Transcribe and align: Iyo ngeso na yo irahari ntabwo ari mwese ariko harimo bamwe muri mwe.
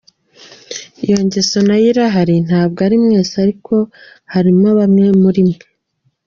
Iyo 1.05 1.17
ngeso 1.25 1.57
na 1.67 1.75
yo 1.81 1.85
irahari 1.91 2.35
ntabwo 2.47 2.79
ari 2.87 2.95
mwese 3.03 3.33
ariko 3.45 3.75
harimo 4.33 4.67
bamwe 4.79 5.05
muri 5.21 5.41
mwe. 5.49 5.57